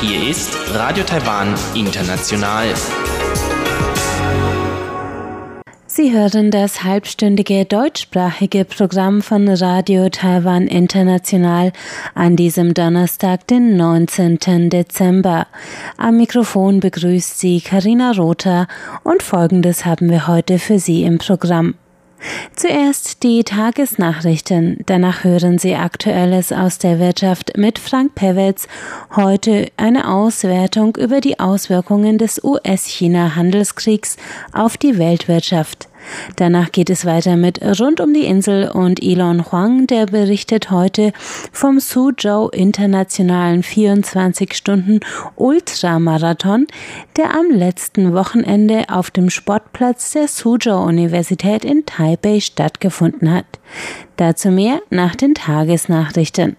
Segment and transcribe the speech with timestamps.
[0.00, 2.74] Hier ist Radio Taiwan International.
[5.86, 11.72] Sie hören das halbstündige deutschsprachige Programm von Radio Taiwan International
[12.16, 14.70] an diesem Donnerstag, den 19.
[14.70, 15.46] Dezember.
[15.96, 18.66] Am Mikrofon begrüßt Sie Karina Rother
[19.04, 21.76] und Folgendes haben wir heute für Sie im Programm.
[22.54, 28.66] Zuerst die Tagesnachrichten, danach hören Sie Aktuelles aus der Wirtschaft mit Frank Pewitz.
[29.14, 34.16] Heute eine Auswertung über die Auswirkungen des US-China-Handelskriegs
[34.52, 35.88] auf die Weltwirtschaft.
[36.36, 41.12] Danach geht es weiter mit Rund um die Insel und Elon Huang, der berichtet heute
[41.52, 45.00] vom Suzhou Internationalen 24 Stunden
[45.36, 46.66] Ultramarathon,
[47.16, 53.46] der am letzten Wochenende auf dem Sportplatz der Suzhou Universität in Taipei stattgefunden hat.
[54.16, 56.56] Dazu mehr nach den Tagesnachrichten.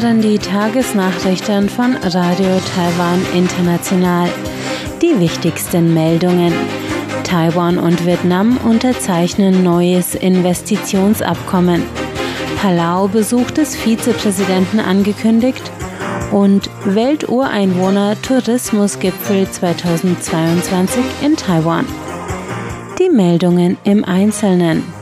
[0.00, 4.28] Hören die Tagesnachrichten von Radio Taiwan International.
[5.02, 6.52] Die wichtigsten Meldungen.
[7.24, 11.82] Taiwan und Vietnam unterzeichnen neues Investitionsabkommen.
[12.62, 15.72] Palau Besuch des Vizepräsidenten angekündigt
[16.30, 21.86] und Weltureinwohner Tourismusgipfel 2022 in Taiwan.
[23.00, 24.97] Die Meldungen im Einzelnen.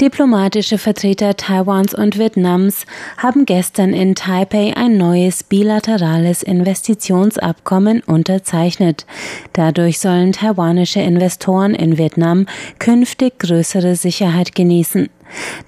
[0.00, 2.86] Diplomatische Vertreter Taiwans und Vietnams
[3.16, 9.06] haben gestern in Taipei ein neues bilaterales Investitionsabkommen unterzeichnet.
[9.52, 12.46] Dadurch sollen taiwanische Investoren in Vietnam
[12.78, 15.08] künftig größere Sicherheit genießen.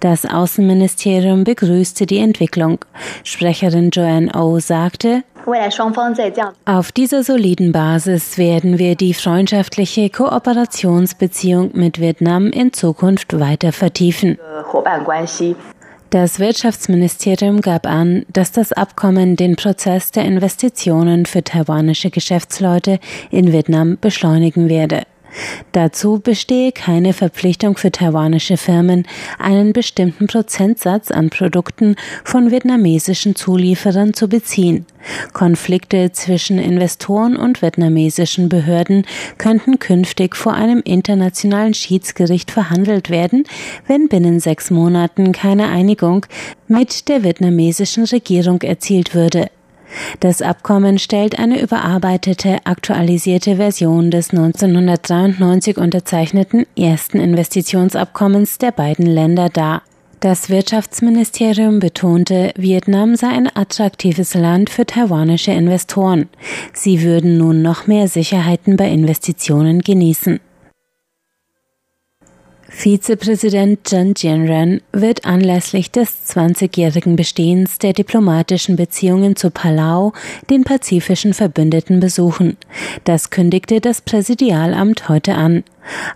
[0.01, 2.85] Das Außenministerium begrüßte die Entwicklung.
[3.25, 5.25] Sprecherin Joanne O sagte,
[6.65, 14.39] auf dieser soliden Basis werden wir die freundschaftliche Kooperationsbeziehung mit Vietnam in Zukunft weiter vertiefen.
[16.11, 22.99] Das Wirtschaftsministerium gab an, dass das Abkommen den Prozess der Investitionen für taiwanische Geschäftsleute
[23.31, 25.03] in Vietnam beschleunigen werde.
[25.73, 29.07] Dazu bestehe keine Verpflichtung für taiwanische Firmen,
[29.39, 34.87] einen bestimmten Prozentsatz an Produkten von vietnamesischen Zulieferern zu beziehen.
[35.33, 39.07] Konflikte zwischen Investoren und vietnamesischen Behörden
[39.39, 43.45] könnten künftig vor einem internationalen Schiedsgericht verhandelt werden,
[43.87, 46.27] wenn binnen sechs Monaten keine Einigung
[46.69, 49.51] mit der vietnamesischen Regierung erzielt würde.
[50.21, 59.49] Das Abkommen stellt eine überarbeitete, aktualisierte Version des 1993 unterzeichneten ersten Investitionsabkommens der beiden Länder
[59.49, 59.83] dar.
[60.21, 66.29] Das Wirtschaftsministerium betonte, Vietnam sei ein attraktives Land für taiwanische Investoren.
[66.73, 70.41] Sie würden nun noch mehr Sicherheiten bei Investitionen genießen.
[72.69, 80.13] Vizepräsident Chen Jianren wird anlässlich des 20-jährigen Bestehens der diplomatischen Beziehungen zu Palau
[80.51, 82.57] den pazifischen Verbündeten besuchen.
[83.05, 85.63] Das kündigte das Präsidialamt heute an.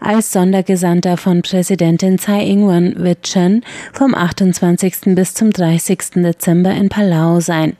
[0.01, 3.63] Als Sondergesandter von Präsidentin Tsai Ing-wen wird Chen
[3.93, 5.15] vom 28.
[5.15, 5.99] bis zum 30.
[6.17, 7.77] Dezember in Palau sein.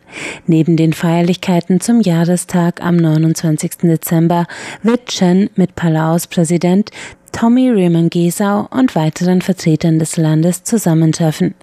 [0.47, 3.79] Neben den Feierlichkeiten zum Jahrestag am 29.
[3.83, 4.47] Dezember
[4.85, 6.91] wird Chen mit Palaus Präsident
[7.33, 11.55] Tommy Riemann Gesau und weiteren Vertretern des Landes zusammentreffen.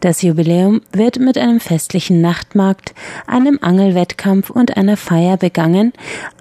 [0.00, 2.94] Das Jubiläum wird mit einem festlichen Nachtmarkt,
[3.26, 5.92] einem Angelwettkampf und einer Feier begangen.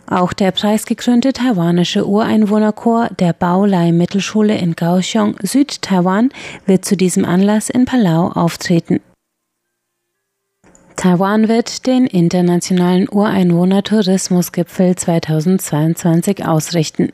[0.09, 6.29] Auch der preisgekrönte taiwanische Ureinwohnerchor der Baolei Mittelschule in Kaohsiung, Südtaiwan,
[6.65, 8.99] wird zu diesem Anlass in Palau auftreten.
[11.01, 17.11] Taiwan wird den internationalen Ureinwohnertourismusgipfel 2022 ausrichten.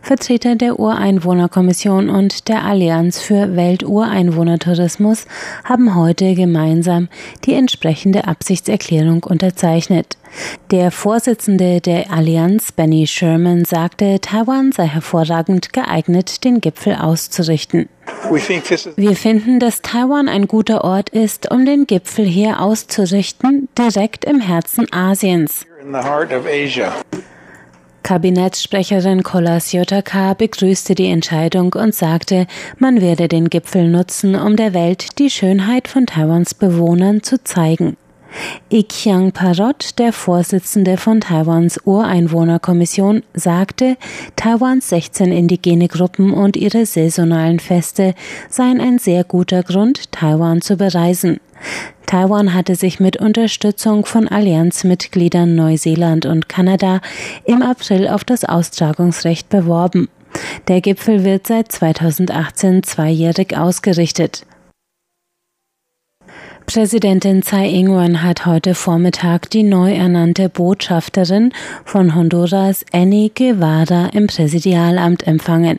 [0.00, 5.26] Vertreter der Ureinwohnerkommission und der Allianz für Weltureinwohnertourismus
[5.64, 7.08] haben heute gemeinsam
[7.44, 10.16] die entsprechende Absichtserklärung unterzeichnet.
[10.70, 17.88] Der Vorsitzende der Allianz, Benny Sherman, sagte, Taiwan sei hervorragend geeignet, den Gipfel auszurichten.
[18.96, 24.40] Wir finden, dass Taiwan ein guter Ort ist, um den Gipfel hier auszurichten, direkt im
[24.40, 25.66] Herzen Asiens.
[28.02, 32.46] Kabinettssprecherin Kolas Yotaka begrüßte die Entscheidung und sagte,
[32.78, 37.96] man werde den Gipfel nutzen, um der Welt die Schönheit von Taiwans Bewohnern zu zeigen.
[38.70, 43.96] Ikyang Parot, der Vorsitzende von Taiwans Ureinwohnerkommission, sagte,
[44.34, 48.14] Taiwans 16 indigene Gruppen und ihre saisonalen Feste
[48.48, 51.40] seien ein sehr guter Grund, Taiwan zu bereisen.
[52.06, 57.00] Taiwan hatte sich mit Unterstützung von Allianzmitgliedern Neuseeland und Kanada
[57.44, 60.08] im April auf das Austragungsrecht beworben.
[60.68, 64.46] Der Gipfel wird seit 2018 zweijährig ausgerichtet.
[66.66, 71.52] Präsidentin Tsai Ing-wen hat heute Vormittag die neu ernannte Botschafterin
[71.84, 75.78] von Honduras Annie Guevara im Präsidialamt empfangen.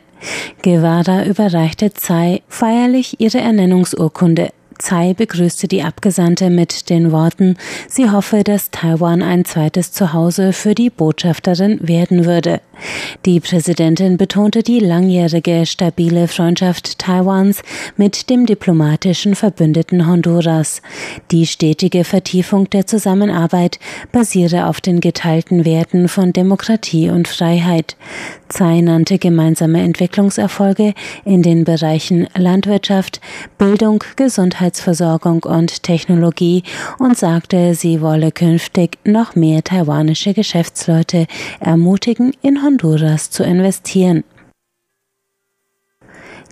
[0.62, 4.48] Guevara überreichte Tsai feierlich ihre Ernennungsurkunde.
[4.78, 7.56] Tsai begrüßte die Abgesandte mit den Worten,
[7.88, 12.60] sie hoffe, dass Taiwan ein zweites Zuhause für die Botschafterin werden würde.
[13.26, 17.62] Die Präsidentin betonte die langjährige stabile Freundschaft Taiwans
[17.96, 20.80] mit dem diplomatischen Verbündeten Honduras.
[21.32, 23.80] Die stetige Vertiefung der Zusammenarbeit
[24.12, 27.96] basiere auf den geteilten Werten von Demokratie und Freiheit.
[28.48, 33.20] Tsai nannte gemeinsame Entwicklungserfolge in den Bereichen Landwirtschaft,
[33.58, 34.04] Bildung,
[34.68, 36.62] Gesundheitsversorgung und Technologie
[36.98, 41.26] und sagte, sie wolle künftig noch mehr taiwanische Geschäftsleute
[41.60, 44.24] ermutigen, in Honduras zu investieren.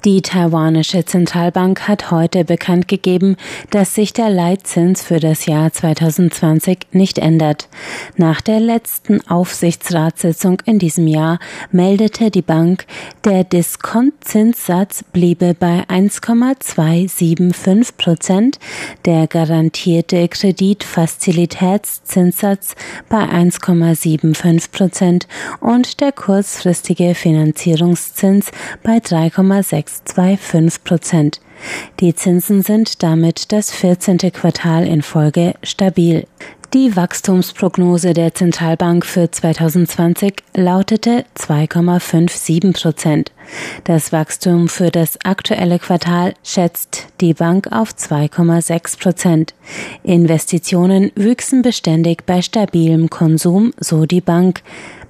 [0.04, 3.36] Die taiwanische Zentralbank hat heute bekannt gegeben,
[3.70, 7.68] dass sich der Leitzins für das Jahr 2020 nicht ändert.
[8.16, 11.40] Nach der letzten Aufsichtsratssitzung in diesem Jahr
[11.72, 12.86] meldete die Bank,
[13.24, 18.60] der Diskontzinssatz bliebe bei 1,275 Prozent,
[19.06, 22.76] der garantierte Kreditfazilitätszinssatz
[23.08, 25.26] bei 1,75 Prozent
[25.58, 28.52] und der kurzfristige Finanzierungszins
[28.84, 31.40] bei 3,6 6,25 Prozent.
[32.00, 34.18] Die Zinsen sind damit das 14.
[34.32, 36.26] Quartal in Folge stabil.
[36.74, 43.32] Die Wachstumsprognose der Zentralbank für 2020 lautete 2,57 Prozent.
[43.84, 49.54] Das Wachstum für das aktuelle Quartal schätzt die Bank auf 2,6 Prozent.
[50.02, 54.62] Investitionen wüchsen beständig bei stabilem Konsum, so die Bank.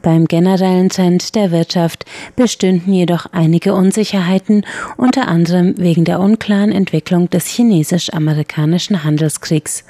[0.03, 2.05] Beim generellen Trend der Wirtschaft
[2.37, 4.65] bestünden jedoch einige Unsicherheiten,
[4.97, 9.85] unter anderem wegen der unklaren Entwicklung des chinesisch-amerikanischen Handelskriegs.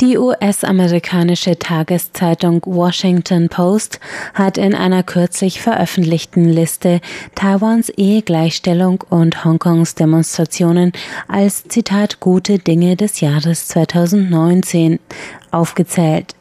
[0.00, 3.98] Die US-amerikanische Tageszeitung Washington Post
[4.32, 7.00] hat in einer kürzlich veröffentlichten Liste
[7.34, 10.92] Taiwans Ehegleichstellung und Hongkongs Demonstrationen
[11.26, 15.00] als Zitat gute Dinge des Jahres 2019
[15.50, 16.37] aufgezählt.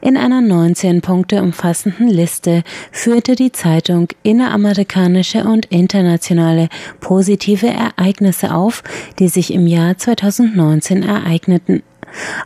[0.00, 6.68] In einer 19 Punkte umfassenden Liste führte die Zeitung inneramerikanische und internationale
[7.00, 8.82] positive Ereignisse auf,
[9.18, 11.82] die sich im Jahr 2019 ereigneten.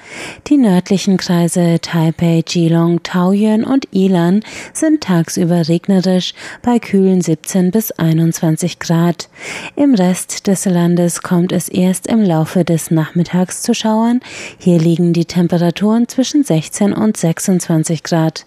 [0.48, 4.40] Die nördlichen Kreise Taipei, Geelong, Taoyuan und Ilan
[4.72, 9.28] sind tagsüber regnerisch bei kühlen 17 bis 21 Grad.
[9.76, 14.18] Im Rest des Landes kommt es erst im Laufe des Nachmittags zu Schauern.
[14.58, 18.46] Hier liegen die Temperaturen zwischen 16 und 26 Grad.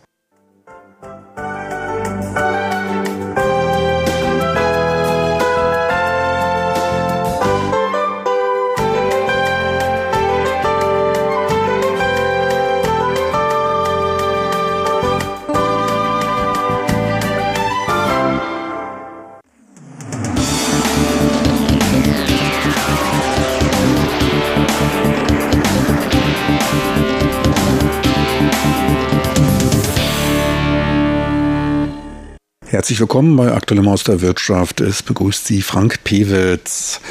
[32.69, 34.79] Herzlich willkommen bei Aktuelle Maus der Wirtschaft.
[34.79, 37.01] Es begrüßt Sie Frank Pewitz.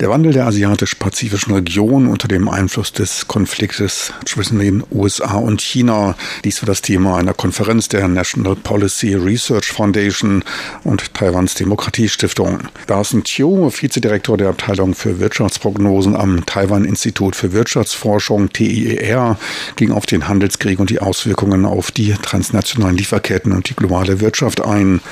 [0.00, 6.16] Der Wandel der asiatisch-pazifischen Region unter dem Einfluss des Konfliktes zwischen den USA und China.
[6.42, 10.42] Dies war das Thema einer Konferenz der National Policy Research Foundation
[10.84, 12.60] und Taiwans Demokratiestiftung.
[12.86, 19.38] Darson Chiu, Vizedirektor der Abteilung für Wirtschaftsprognosen am Taiwan Institut für Wirtschaftsforschung TIER,
[19.76, 24.62] ging auf den Handelskrieg und die Auswirkungen auf die transnationalen Lieferketten und die globale Wirtschaft
[24.62, 25.02] ein.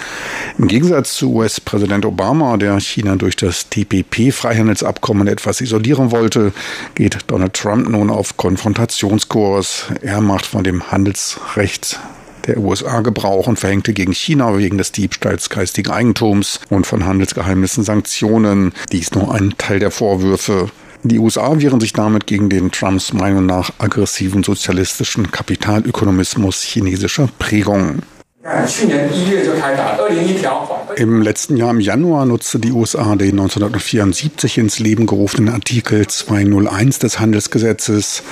[0.56, 3.68] Im Gegensatz zu US-Präsident Obama, der China durch das
[4.78, 6.52] TPP-Freihandelsabkommen etwas isolieren wollte,
[6.94, 9.86] geht Donald Trump nun auf Konfrontationskurs.
[10.02, 11.98] Er macht von dem Handelsrecht
[12.46, 17.84] der USA Gebrauch und verhängte gegen China wegen des Diebstahls geistigen Eigentums und von Handelsgeheimnissen
[17.84, 18.72] Sanktionen.
[18.90, 20.70] Dies nur ein Teil der Vorwürfe.
[21.04, 28.02] Die USA wehren sich damit gegen den Trumps Meinung nach aggressiven sozialistischen Kapitalökonomismus chinesischer Prägung.
[30.96, 36.98] Im letzten Jahr im Januar nutzte die USA den 1974 ins Leben gerufenen Artikel 201
[36.98, 38.22] des Handelsgesetzes,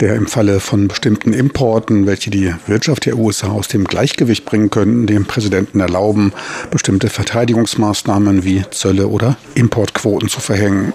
[0.00, 4.70] der im Falle von bestimmten Importen, welche die Wirtschaft der USA aus dem Gleichgewicht bringen
[4.70, 6.32] könnten, dem Präsidenten erlauben,
[6.70, 10.92] bestimmte Verteidigungsmaßnahmen wie Zölle oder Importquoten zu verhängen.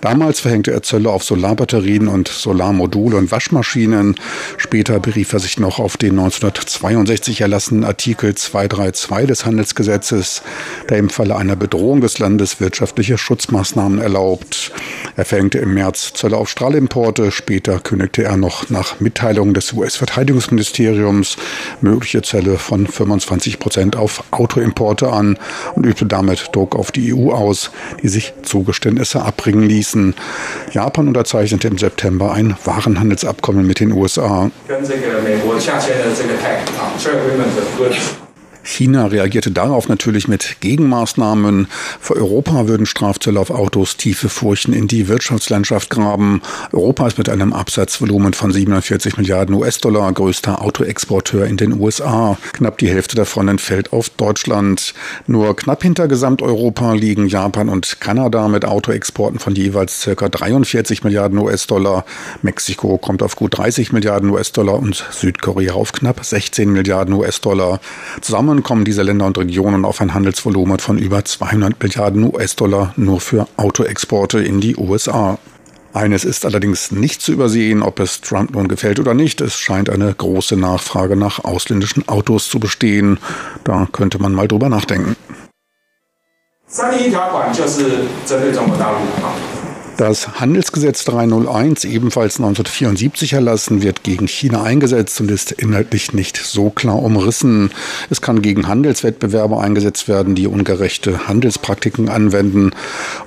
[0.00, 4.16] Damals verhängte er Zölle auf Solarbatterien und Solarmodule und Waschmaschinen.
[4.56, 10.42] Später berief er sich noch auf den 1962 erlassenen Artikel 232 des Handelsgesetzes,
[10.88, 14.72] der im Falle einer Bedrohung des Landes wirtschaftliche Schutzmaßnahmen erlaubt.
[15.16, 17.30] Er verhängte im März Zölle auf Strahlimporte.
[17.30, 21.36] Später kündigte er noch nach Mitteilung des US-Verteidigungsministeriums
[21.80, 25.38] mögliche Zölle von 25 Prozent auf Autoimporte an
[25.74, 27.70] und übte damit Druck auf die EU aus,
[28.02, 30.14] die sich Zugeständnisse abbringen ließen.
[30.72, 34.50] Japan unterzeichnete im September ein Warenhandelsabkommen mit den USA.
[38.64, 41.68] China reagierte darauf natürlich mit Gegenmaßnahmen.
[42.00, 46.40] Für Europa würden Strafzölle auf Autos tiefe Furchen in die Wirtschaftslandschaft graben.
[46.72, 52.38] Europa ist mit einem Absatzvolumen von 47 Milliarden US-Dollar größter Autoexporteur in den USA.
[52.54, 54.94] Knapp die Hälfte davon entfällt auf Deutschland.
[55.26, 61.38] Nur knapp hinter Gesamteuropa liegen Japan und Kanada mit Autoexporten von jeweils circa 43 Milliarden
[61.38, 62.04] US-Dollar.
[62.42, 67.80] Mexiko kommt auf gut 30 Milliarden US-Dollar und Südkorea auf knapp 16 Milliarden US-Dollar.
[68.22, 72.93] Zusammen Zusammen kommen diese Länder und Regionen auf ein Handelsvolumen von über 200 Milliarden US-Dollar
[72.95, 75.39] nur für Autoexporte in die USA.
[75.93, 79.41] Eines ist allerdings nicht zu übersehen, ob es Trump nun gefällt oder nicht.
[79.41, 83.17] Es scheint eine große Nachfrage nach ausländischen Autos zu bestehen.
[83.63, 85.15] Da könnte man mal drüber nachdenken.
[86.67, 89.62] 三第一条款就是针对中国大陆啊。
[89.96, 96.70] das Handelsgesetz 301, ebenfalls 1974 erlassen, wird gegen China eingesetzt und ist inhaltlich nicht so
[96.70, 97.70] klar umrissen.
[98.10, 102.72] Es kann gegen Handelswettbewerber eingesetzt werden, die ungerechte Handelspraktiken anwenden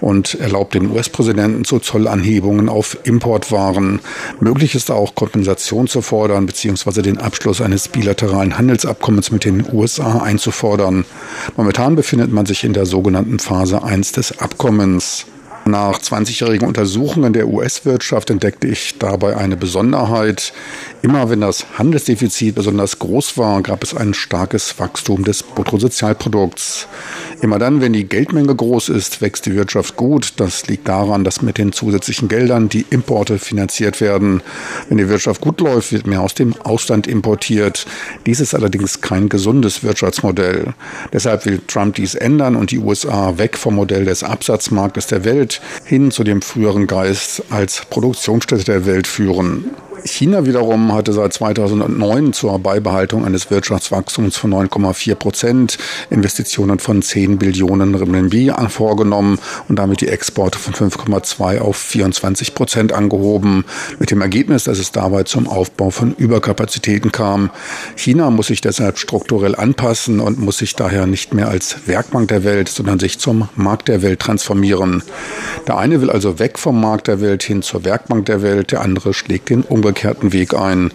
[0.01, 3.99] und erlaubt den US-Präsidenten zu Zollanhebungen auf Importwaren.
[4.39, 7.01] Möglich ist auch Kompensation zu fordern bzw.
[7.01, 11.05] den Abschluss eines bilateralen Handelsabkommens mit den USA einzufordern.
[11.55, 15.25] Momentan befindet man sich in der sogenannten Phase 1 des Abkommens.
[15.67, 20.53] Nach 20-jährigen Untersuchungen der US-Wirtschaft entdeckte ich dabei eine Besonderheit.
[21.01, 26.87] Immer wenn das Handelsdefizit besonders groß war, gab es ein starkes Wachstum des Bruttosozialprodukts.
[27.41, 30.35] Immer dann, wenn die Geldmenge groß ist, wächst die Wirtschaft gut.
[30.37, 34.41] Das liegt daran, dass mit den zusätzlichen Geldern die Importe finanziert werden.
[34.87, 37.85] Wenn die Wirtschaft gut läuft, wird mehr aus dem Ausland importiert.
[38.25, 40.73] Dies ist allerdings kein gesundes Wirtschaftsmodell.
[41.11, 45.56] Deshalb will Trump dies ändern und die USA weg vom Modell des Absatzmarktes der Welt
[45.85, 49.71] hin zu dem früheren Geist als Produktionsstätte der Welt führen.
[50.03, 55.77] China wiederum hatte seit 2009 zur Beibehaltung eines Wirtschaftswachstums von 9,4 Prozent
[56.09, 62.93] Investitionen von 10 Billionen Renminbi vorgenommen und damit die Exporte von 5,2 auf 24 Prozent
[62.93, 63.65] angehoben,
[63.99, 67.49] mit dem Ergebnis, dass es dabei zum Aufbau von Überkapazitäten kam.
[67.95, 72.43] China muss sich deshalb strukturell anpassen und muss sich daher nicht mehr als Werkbank der
[72.43, 75.03] Welt, sondern sich zum Markt der Welt transformieren.
[75.67, 78.81] Der eine will also weg vom Markt der Welt hin zur Werkbank der Welt, der
[78.81, 80.91] andere schlägt den umgekehrten umgekehrten Weg ein.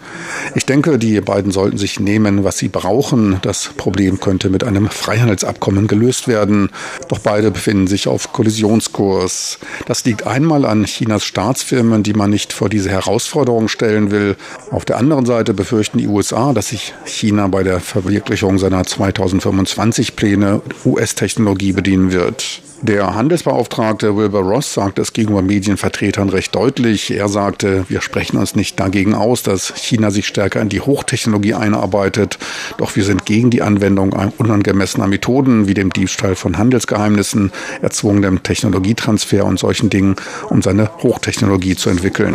[0.55, 3.39] Ich denke, die beiden sollten sich nehmen, was sie brauchen.
[3.43, 6.71] Das Problem könnte mit einem Freihandelsabkommen gelöst werden.
[7.09, 9.59] Doch beide befinden sich auf Kollisionskurs.
[9.87, 14.37] Das liegt einmal an Chinas Staatsfirmen, die man nicht vor diese Herausforderung stellen will.
[14.71, 20.17] Auf der anderen Seite befürchten die USA, dass sich China bei der Verwirklichung seiner 2025
[20.17, 22.63] Pläne US-Technologie bedienen wird.
[22.85, 27.13] Der Handelsbeauftragte Wilbur Ross sagte es gegenüber Medienvertretern recht deutlich.
[27.13, 31.55] Er sagte, wir sprechen uns nicht dagegen aus, dass China sich stärker in die Hochtechnologie
[31.55, 32.39] einarbeitet.
[32.79, 39.45] Doch wir sind gegen die Anwendung unangemessener Methoden wie dem Diebstahl von Handelsgeheimnissen, erzwungenem Technologietransfer
[39.45, 40.17] und solchen Dingen,
[40.49, 42.35] um seine Hochtechnologie zu entwickeln.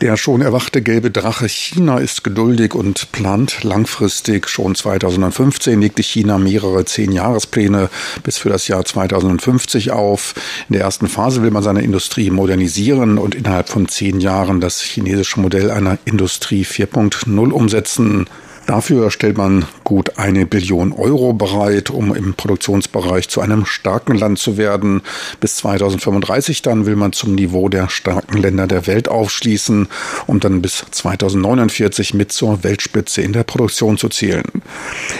[0.00, 4.48] Der schon erwachte gelbe Drache China ist geduldig und plant langfristig.
[4.48, 7.88] Schon 2015 legte China mehrere Zehn-Jahrespläne
[8.24, 10.34] bis für das Jahr 2050 auf.
[10.68, 14.80] In der ersten Phase will man seine Industrie modernisieren und innerhalb von zehn Jahren das
[14.80, 18.26] chinesische Modell einer Industrie 4.0 umsetzen.
[18.66, 24.38] Dafür stellt man gut eine Billion Euro bereit, um im Produktionsbereich zu einem starken Land
[24.38, 25.02] zu werden.
[25.40, 29.88] Bis 2035 dann will man zum Niveau der starken Länder der Welt aufschließen,
[30.26, 34.44] um dann bis 2049 mit zur Weltspitze in der Produktion zu zählen.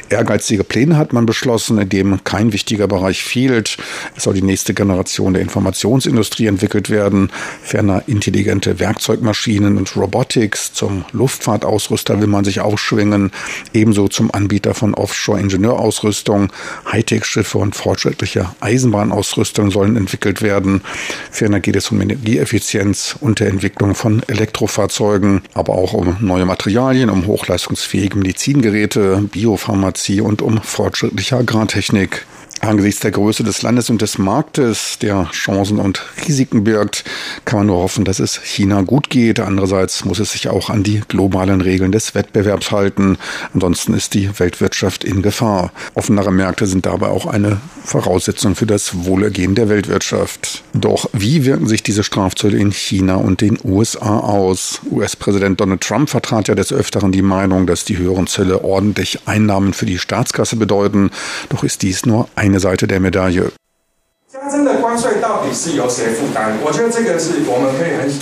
[0.08, 3.76] Ehrgeizige Pläne hat man beschlossen, in dem kein wichtiger Bereich fehlt.
[4.16, 7.30] Es soll die nächste Generation der Informationsindustrie entwickelt werden,
[7.62, 10.72] ferner intelligente Werkzeugmaschinen und Robotics.
[10.72, 13.31] Zum Luftfahrtausrüster will man sich aufschwingen
[13.72, 16.52] ebenso zum Anbieter von Offshore-Ingenieurausrüstung.
[16.90, 20.82] Hightech-Schiffe und fortschrittliche Eisenbahnausrüstung sollen entwickelt werden.
[21.30, 27.10] Ferner geht es um Energieeffizienz und der Entwicklung von Elektrofahrzeugen, aber auch um neue Materialien,
[27.10, 32.26] um hochleistungsfähige Medizingeräte, Biopharmazie und um fortschrittliche Agrartechnik.
[32.64, 37.02] Angesichts der Größe des Landes und des Marktes, der Chancen und Risiken birgt,
[37.44, 39.40] kann man nur hoffen, dass es China gut geht.
[39.40, 43.18] Andererseits muss es sich auch an die globalen Regeln des Wettbewerbs halten.
[43.52, 45.72] Ansonsten ist die Weltwirtschaft in Gefahr.
[45.94, 50.62] Offenere Märkte sind dabei auch eine Voraussetzung für das Wohlergehen der Weltwirtschaft.
[50.72, 54.80] Doch wie wirken sich diese Strafzölle in China und den USA aus?
[54.88, 59.72] US-Präsident Donald Trump vertrat ja des Öfteren die Meinung, dass die höheren Zölle ordentlich Einnahmen
[59.72, 61.10] für die Staatskasse bedeuten.
[61.48, 63.50] Doch ist dies nur ein eine Seite der Medaille.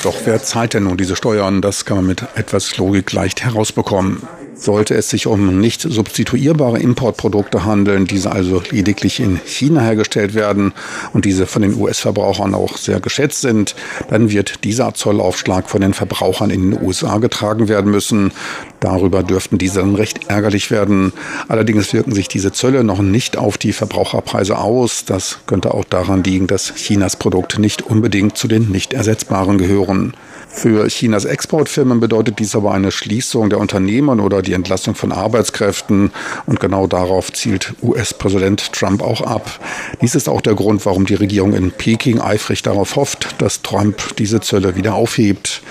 [0.02, 1.60] Doch wer zahlt denn nun diese Steuern?
[1.60, 4.22] Das kann man mit etwas Logik leicht herausbekommen.
[4.60, 10.74] Sollte es sich um nicht substituierbare Importprodukte handeln, diese also lediglich in China hergestellt werden
[11.14, 13.74] und diese von den US-Verbrauchern auch sehr geschätzt sind,
[14.10, 18.32] dann wird dieser Zollaufschlag von den Verbrauchern in den USA getragen werden müssen.
[18.80, 21.14] Darüber dürften diese dann recht ärgerlich werden.
[21.48, 25.06] Allerdings wirken sich diese Zölle noch nicht auf die Verbraucherpreise aus.
[25.06, 30.14] Das könnte auch daran liegen, dass Chinas Produkte nicht unbedingt zu den nicht ersetzbaren gehören.
[30.48, 36.10] Für Chinas Exportfirmen bedeutet dies aber eine Schließung der Unternehmen oder die Entlassung von Arbeitskräften.
[36.46, 39.60] Und genau darauf zielt US-Präsident Trump auch ab.
[40.02, 44.16] Dies ist auch der Grund, warum die Regierung in Peking eifrig darauf hofft, dass Trump
[44.16, 45.62] diese Zölle wieder aufhebt.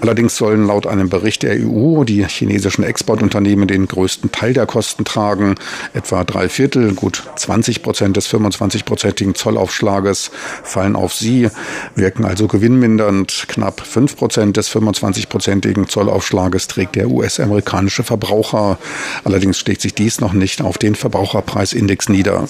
[0.00, 5.04] Allerdings sollen laut einem Bericht der EU die chinesischen Exportunternehmen den größten Teil der Kosten
[5.04, 5.56] tragen.
[5.94, 10.30] Etwa drei Viertel, gut 20 Prozent des 25-prozentigen Zollaufschlages
[10.62, 11.48] fallen auf sie,
[11.94, 13.46] wirken also gewinnmindernd.
[13.48, 18.78] Knapp fünf Prozent des 25-prozentigen Zollaufschlages trägt der US-amerikanische Verbraucher.
[19.24, 22.46] Allerdings schlägt sich dies noch nicht auf den Verbraucherpreisindex nieder.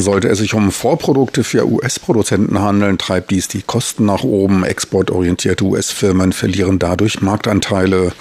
[0.00, 4.62] Sollte es sich um Vorprodukte für US-Produzenten handeln, treibt dies die Kosten nach oben.
[4.62, 8.12] Exportorientierte US-Firmen verlieren dadurch Marktanteile.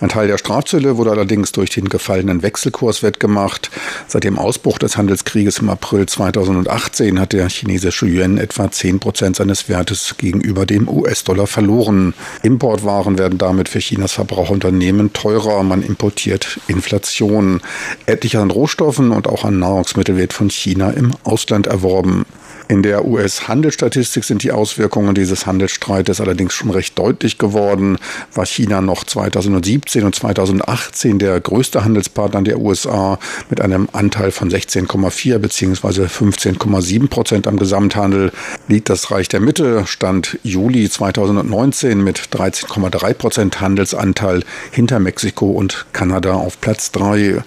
[0.00, 3.70] Ein Teil der Strafzölle wurde allerdings durch den gefallenen Wechselkurs wettgemacht.
[4.08, 9.36] Seit dem Ausbruch des Handelskrieges im April 2018 hat der chinesische Yuan etwa 10 Prozent
[9.36, 12.12] seines Wertes gegenüber dem US-Dollar verloren.
[12.42, 15.62] Importwaren werden damit für Chinas Verbraucherunternehmen teurer.
[15.62, 17.60] Man importiert Inflation.
[18.06, 22.24] Etliche an Rohstoffen und auch an Nahrungsmitteln wird von China im Ausland erworben.
[22.70, 27.98] In der US-Handelsstatistik sind die Auswirkungen dieses Handelsstreites allerdings schon recht deutlich geworden.
[28.32, 34.52] War China noch 2017 und 2018 der größte Handelspartner der USA mit einem Anteil von
[34.52, 36.04] 16,4 bzw.
[36.04, 38.30] 15,7 Prozent am Gesamthandel,
[38.68, 45.86] liegt das Reich der Mitte Stand Juli 2019 mit 13,3 Prozent Handelsanteil hinter Mexiko und
[45.92, 47.42] Kanada auf Platz 3.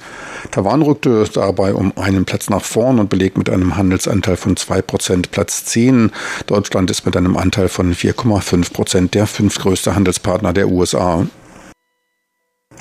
[0.52, 4.82] Taiwan rückte dabei um einen Platz nach vorn und belegt mit einem Handelsanteil von 2
[4.82, 6.12] Prozent Platz 10.
[6.47, 11.28] Deutschland ist mit einem Anteil von 4,5 Prozent der fünftgrößte Handelspartner der USA.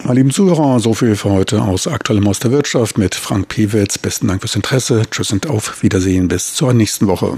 [0.04, 3.98] Meine lieben Zuhörer, so viel für heute aus Aktuellem aus der Wirtschaft mit Frank Pewitz.
[3.98, 5.02] Besten Dank fürs Interesse.
[5.10, 6.28] Tschüss und auf Wiedersehen.
[6.28, 7.36] Bis zur nächsten Woche.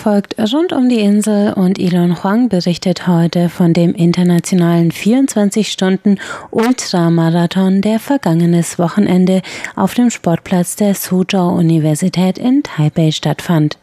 [0.00, 8.00] Folgt rund um die Insel und Elon Huang berichtet heute von dem internationalen 24-Stunden-Ultramarathon, der
[8.00, 9.42] vergangenes Wochenende
[9.76, 13.76] auf dem Sportplatz der Suzhou Universität in Taipei stattfand.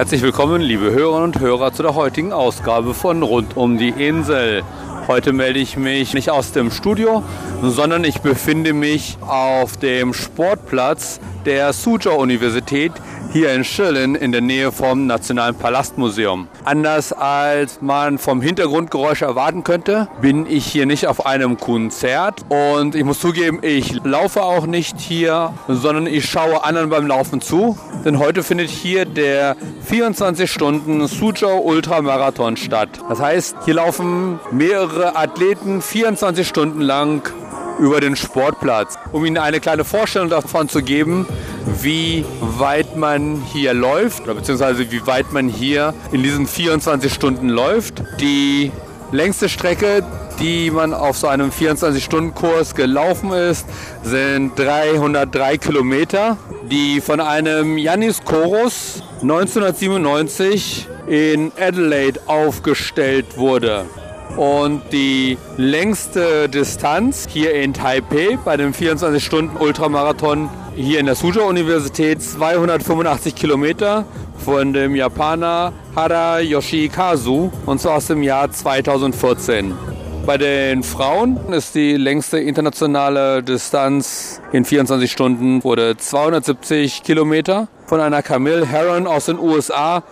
[0.00, 4.62] Herzlich willkommen, liebe Hörerinnen und Hörer, zu der heutigen Ausgabe von Rund um die Insel.
[5.08, 7.22] Heute melde ich mich nicht aus dem Studio,
[7.62, 12.92] sondern ich befinde mich auf dem Sportplatz der Suzhou Universität
[13.32, 16.48] hier in Schirlin in der Nähe vom Nationalen Palastmuseum.
[16.64, 22.94] Anders als man vom Hintergrundgeräusch erwarten könnte, bin ich hier nicht auf einem Konzert und
[22.96, 27.78] ich muss zugeben, ich laufe auch nicht hier, sondern ich schaue anderen beim Laufen zu,
[28.04, 32.88] denn heute findet hier der 24 Stunden Suzhou Ultramarathon statt.
[33.08, 37.22] Das heißt, hier laufen mehrere Athleten 24 Stunden lang
[37.80, 38.96] über den Sportplatz.
[39.12, 41.26] Um Ihnen eine kleine Vorstellung davon zu geben,
[41.82, 48.02] wie weit man hier läuft, beziehungsweise wie weit man hier in diesen 24 Stunden läuft.
[48.20, 48.70] Die
[49.12, 50.04] längste Strecke,
[50.38, 53.66] die man auf so einem 24-Stunden-Kurs gelaufen ist,
[54.02, 56.36] sind 303 Kilometer,
[56.70, 63.84] die von einem Yannis Chorus 1997 in Adelaide aufgestellt wurde.
[64.36, 73.34] Und die längste Distanz hier in Taipei bei dem 24-Stunden-Ultramarathon hier in der Suzhou-Universität 285
[73.34, 74.04] Kilometer
[74.38, 79.74] von dem Japaner Hara Yoshikazu und zwar aus dem Jahr 2014.
[80.26, 88.00] Bei den Frauen ist die längste internationale Distanz in 24 Stunden wurde 270 Kilometer von
[88.00, 90.02] einer Camille Heron aus den USA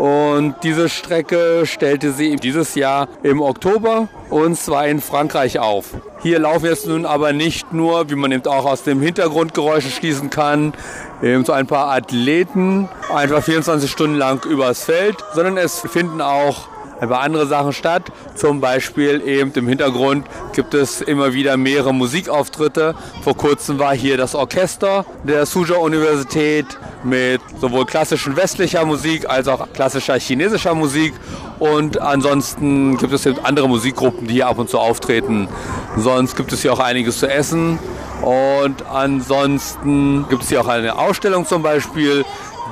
[0.00, 5.88] und diese Strecke stellte sie dieses Jahr im Oktober und zwar in Frankreich auf.
[6.22, 10.30] Hier laufen jetzt nun aber nicht nur, wie man eben auch aus dem Hintergrundgeräusche schließen
[10.30, 10.72] kann,
[11.20, 16.68] eben so ein paar Athleten einfach 24 Stunden lang übers Feld, sondern es finden auch
[17.08, 18.04] paar andere Sachen statt.
[18.34, 22.94] Zum Beispiel eben im Hintergrund gibt es immer wieder mehrere Musikauftritte.
[23.22, 26.66] Vor kurzem war hier das Orchester der Suzhou Universität
[27.02, 31.14] mit sowohl klassischen westlicher Musik als auch klassischer chinesischer Musik.
[31.58, 35.48] Und ansonsten gibt es andere Musikgruppen, die hier ab und zu auftreten.
[35.96, 37.78] Sonst gibt es hier auch einiges zu essen.
[38.22, 42.24] Und ansonsten gibt es hier auch eine Ausstellung zum Beispiel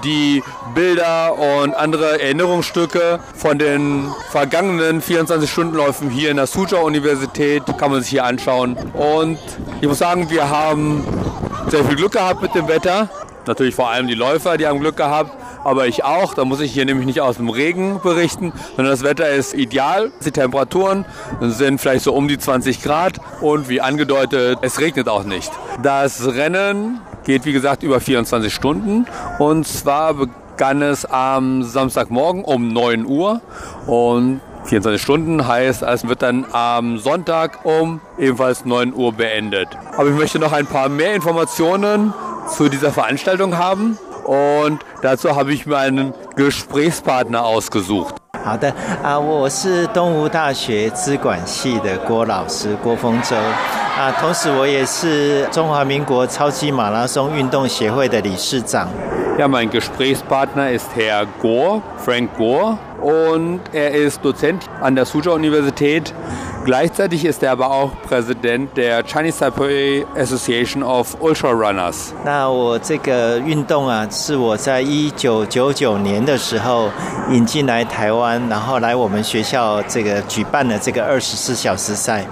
[0.05, 0.43] die
[0.75, 8.11] Bilder und andere Erinnerungsstücke von den vergangenen 24-Stunden-Läufen hier in der Suzhou-Universität kann man sich
[8.11, 8.77] hier anschauen.
[8.95, 9.39] Und
[9.81, 11.05] ich muss sagen, wir haben
[11.69, 13.09] sehr viel Glück gehabt mit dem Wetter.
[13.47, 15.33] Natürlich vor allem die Läufer, die haben Glück gehabt,
[15.65, 16.35] aber ich auch.
[16.35, 20.11] Da muss ich hier nämlich nicht aus dem Regen berichten, sondern das Wetter ist ideal.
[20.25, 21.07] Die Temperaturen
[21.41, 25.51] sind vielleicht so um die 20 Grad und wie angedeutet, es regnet auch nicht.
[25.83, 29.06] Das Rennen geht wie gesagt über 24 Stunden
[29.40, 33.42] und zwar begann es am Samstagmorgen um 9 Uhr
[33.88, 39.68] und 24 Stunden heißt, es wird dann am Sonntag um ebenfalls 9 Uhr beendet.
[39.98, 42.14] Aber ich möchte noch ein paar mehr Informationen
[42.48, 48.16] zu dieser Veranstaltung haben und dazu habe ich mir einen Gesprächspartner ausgesucht.
[48.46, 53.38] 好的啊，我是东吴大学资管系的郭老师郭丰洲
[53.98, 58.88] 啊，同时我也是中华民国超级马拉松运动协会的理事长。
[59.38, 66.14] Ja, mein Gesprächspartner ist Herr Gore, Frank Gore, und er ist Dozent an der Suzhou Universität
[66.69, 72.13] Gleichzeitig ist er aber auch Präsident der Chinese Taipei Association of Ultra Runners.
[72.27, 76.91] 那我这个运动啊，是我在一九九九年的时候
[77.31, 82.27] 引进来台湾，然后来我们学校这个举办的这个二十四小时赛。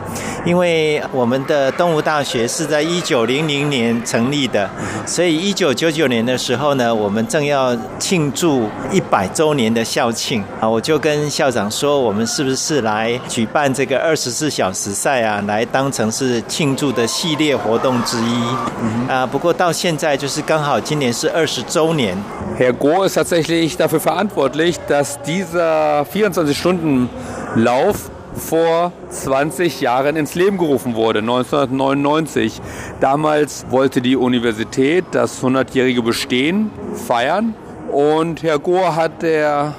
[0.44, 4.68] 因为我们的东吴大学是在一九零零年成立的，
[5.07, 19.26] 所以一九九九年的时候呢，我们正要庆祝一百周年的校庆啊，我就跟校长说，我们是不是来举办这个二十四小时赛啊，来当成是庆祝的系列活动之一啊。
[19.26, 22.18] 不过到现在就是刚好今年是二十周年。
[22.58, 31.20] Herr Goh ist tatsächlich dafür verantwortlich, dass dieser 24-Stunden-Lauf vor 20 Jahren ins Leben gerufen wurde,
[31.20, 32.62] 1999.
[33.00, 36.72] Damals wollte die Universität das 100-jährige Bestehen
[37.08, 37.54] feiern
[37.92, 39.74] und Herr Gohr hat der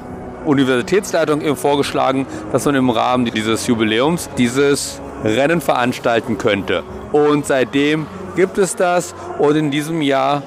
[0.47, 6.83] Universitätsleitung eben vorgeschlagen, dass man im Rahmen dieses Jubiläums dieses Rennen veranstalten könnte.
[7.12, 10.43] Und seitdem gibt es das und in diesem Jahr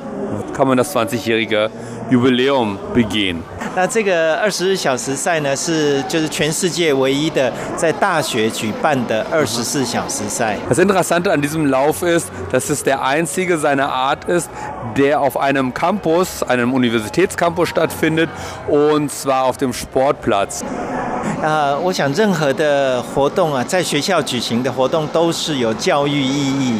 [0.54, 1.70] kann man das 20-jährige
[2.10, 3.42] Jubiläum begehen.
[3.75, 10.57] 那这个二十四小时赛呢，是就是全世界唯一的在大学举办的二十四小时赛。
[10.69, 14.49] Das Interessante an diesem Lauf ist, dass es der einzige seiner Art ist,
[14.95, 18.29] der auf einem Campus, einem Universitätscampus stattfindet
[18.67, 20.63] und zwar auf dem Sportplatz.
[21.42, 26.78] 啊，我想任何的活动啊，在学校举行的活动都是有教育意义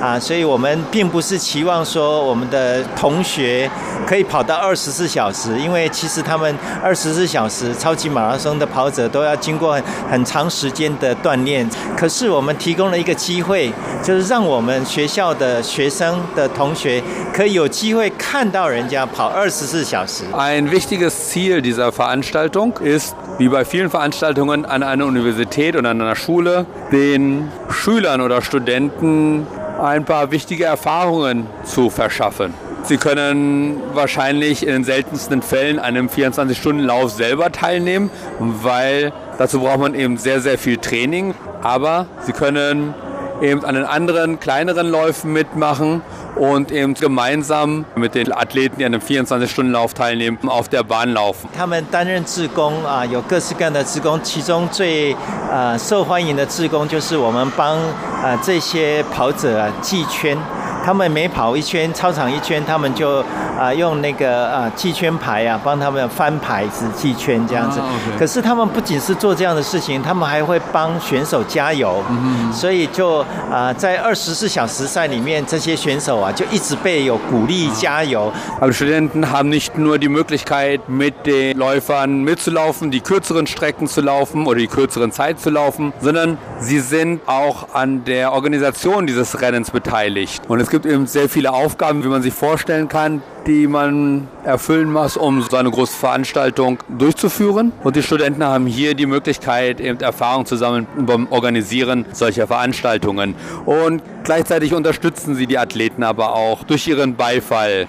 [0.00, 3.70] 啊，所以我们并不是期望说我们的同学
[4.06, 11.68] 可以跑到二十四小时，因为其实他们二十四小时超级马拉松的跑者都要经过很长时间的锻炼。
[11.96, 20.24] 可是我们提供了一个机会，就是让我们学校的学生的同学可以有机会看到人家跑二十四小时。
[20.32, 26.14] Ein wichtiges Ziel dieser Veranstaltung ist, wie bei vielen Veranstaltungen an einer Universität oder an einer
[26.14, 29.48] Schule, den Schülern oder Studenten
[29.82, 32.54] ein paar wichtige Erfahrungen zu verschaffen.
[32.84, 39.80] Sie können wahrscheinlich in den seltensten Fällen an einem 24-Stunden-Lauf selber teilnehmen, weil dazu braucht
[39.80, 41.34] man eben sehr, sehr viel Training.
[41.64, 42.94] Aber Sie können
[43.41, 46.01] eben an den anderen kleineren Läufen mitmachen
[46.35, 51.49] und eben gemeinsam mit den Athleten, die an einem 24-Stunden-Lauf teilnehmen, auf der Bahn laufen.
[51.57, 55.15] 他们担任志工啊，有各式各样的志工，其中最
[55.51, 60.37] 呃受欢迎的志工就是我们帮啊这些跑者啊系圈。
[60.84, 63.20] 他们每跑一圈操场一圈，他们就
[63.58, 67.80] 啊呃用那个啊系圈牌啊帮他们翻牌子系圈这样子。
[67.80, 72.02] 啊 okay 可是他们不仅是做这样的事情，他们还会帮选手加油。
[72.10, 73.20] 嗯所以就
[73.50, 78.30] 啊呃在二十四小时赛里面，这些选手啊就一直被有鼓励加油。
[78.60, 84.44] Aber Studenten haben nicht nur die Möglichkeit, mit den Läufern mitzulaufen, die kürzeren Strecken zu laufen
[84.46, 89.70] oder die kürzeren Zeit zu laufen, sondern sie sind auch an der Organisation dieses Rennens
[89.70, 90.42] beteiligt.
[90.48, 94.92] Und es gibt eben sehr viele Aufgaben, wie man sich vorstellen kann, die man erfüllen
[94.92, 97.72] muss, um so eine große Veranstaltung durchzuführen.
[97.84, 103.36] Und die Studenten haben hier die Möglichkeit, eben Erfahrung zu sammeln beim Organisieren solcher Veranstaltungen.
[103.66, 107.86] Und gleichzeitig unterstützen sie die Athleten aber auch durch ihren Beifall.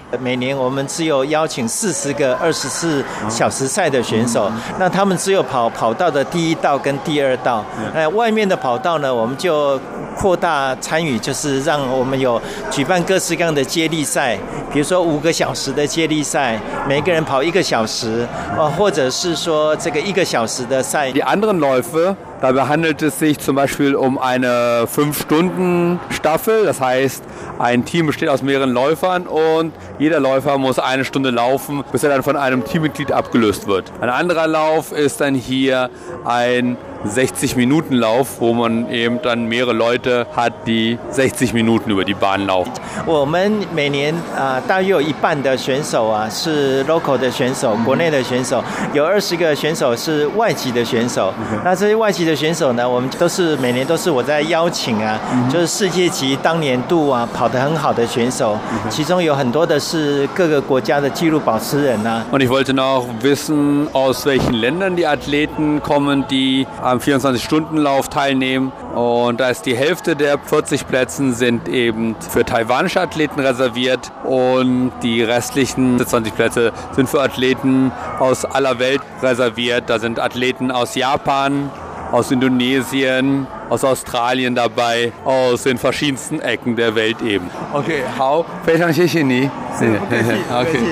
[12.75, 14.37] 每年我们只有邀请四十个二十四小时赛的选手，那他们只有跑跑道的第一道跟第二道，呃，外面的跑道呢，我们就扩大参与，就是让我们有举办各式各样的接力赛，
[14.71, 21.11] 比如说五个小时的接力赛，每个人跑一个小时，呃，或者是说这个一个小时的赛。
[21.11, 26.65] Die anderen Läufe, dabei handelt es sich zum Beispiel um eine 5-Stunden-Staffel.
[26.65, 27.23] Das heißt,
[27.59, 32.09] ein Team besteht aus mehreren Läufern und jeder Läufer muss eine Stunde laufen, bis er
[32.09, 33.91] dann von einem Teammitglied abgelöst wird.
[34.01, 35.89] Ein anderer Lauf ist dann hier
[36.25, 42.45] ein 60-Minuten-Lauf, wo man eben dann mehrere Leute hat, die 60 Minuten über die Bahn
[42.45, 42.71] laufen.
[43.07, 51.33] 我们每年啊、大约有一半的选手啊是 local 的选手，国内的选手，有二十个选手是外籍的选手。
[51.65, 58.55] 那这些外籍的选手呢，我们都是每年都是我在邀请啊，就是世界级当年度啊跑得很好的选手，
[58.91, 62.23] 其中有很多的是各个国家的纪录保持人啊。
[62.31, 68.71] Und ich wollte noch wissen, aus welchen Ländern die Athleten kommen, die am 24-Stunden-Lauf teilnehmen.
[68.95, 74.91] Und da ist die Hälfte der 40 Plätzen sind eben für taiwanische Athleten reserviert und
[75.03, 79.85] die restlichen 20 Plätze sind für Athleten aus aller Welt reserviert.
[79.87, 81.69] Da sind Athleten aus Japan,
[82.11, 87.49] aus Indonesien, aus Australien dabei, aus den verschiedensten Ecken der Welt eben.
[87.73, 88.45] Okay, how?
[88.65, 89.49] 非常谢谢你。
[89.79, 90.85] Okay.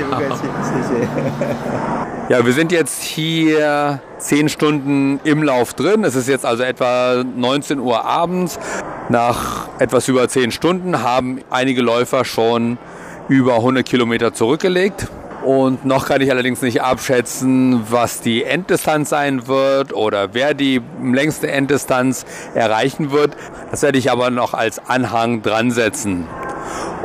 [0.63, 2.02] 谢谢。
[2.30, 6.04] Ja, wir sind jetzt hier zehn Stunden im Lauf drin.
[6.04, 8.58] Es ist jetzt also etwa 19 Uhr abends.
[9.10, 12.78] Nach etwas über zehn Stunden haben einige Läufer schon
[13.28, 15.06] über 100 Kilometer zurückgelegt.
[15.44, 20.80] Und noch kann ich allerdings nicht abschätzen, was die Enddistanz sein wird oder wer die
[21.02, 23.36] längste Enddistanz erreichen wird.
[23.70, 26.26] Das werde ich aber noch als Anhang dran setzen.